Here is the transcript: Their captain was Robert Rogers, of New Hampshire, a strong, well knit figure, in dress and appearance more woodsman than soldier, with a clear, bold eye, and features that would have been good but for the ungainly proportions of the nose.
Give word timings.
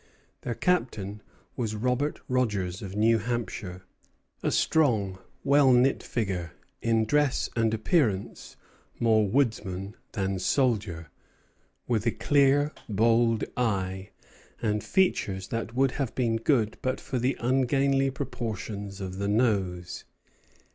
Their 0.41 0.55
captain 0.55 1.21
was 1.55 1.75
Robert 1.75 2.21
Rogers, 2.27 2.81
of 2.81 2.95
New 2.95 3.19
Hampshire, 3.19 3.83
a 4.41 4.49
strong, 4.49 5.19
well 5.43 5.71
knit 5.71 6.01
figure, 6.01 6.53
in 6.81 7.05
dress 7.05 7.51
and 7.55 7.71
appearance 7.71 8.55
more 8.99 9.27
woodsman 9.29 9.95
than 10.13 10.39
soldier, 10.39 11.11
with 11.87 12.07
a 12.07 12.11
clear, 12.11 12.73
bold 12.89 13.43
eye, 13.55 14.09
and 14.59 14.83
features 14.83 15.49
that 15.49 15.75
would 15.75 15.91
have 15.91 16.15
been 16.15 16.37
good 16.37 16.79
but 16.81 16.99
for 16.99 17.19
the 17.19 17.37
ungainly 17.39 18.09
proportions 18.09 19.01
of 19.01 19.19
the 19.19 19.27
nose. 19.27 20.05